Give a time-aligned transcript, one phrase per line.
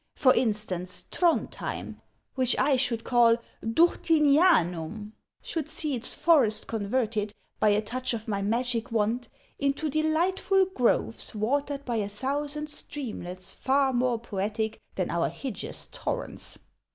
[0.15, 2.01] For instance, Throndhjem,
[2.33, 5.11] which I should call' Durtinianuin,'
[5.43, 9.27] should see its forests converted, by a touch of my magic wand,
[9.59, 16.21] into delightful groves watered by a thousand streamlets far more poetic than our hideous tor
[16.21, 16.57] rents.